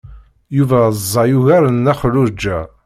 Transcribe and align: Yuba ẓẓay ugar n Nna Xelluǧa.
Yuba 0.57 0.77
ẓẓay 0.97 1.31
ugar 1.37 1.63
n 1.69 1.73
Nna 1.75 1.93
Xelluǧa. 1.99 2.59